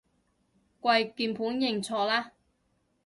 [0.79, 2.31] 跪鍵盤認錯啦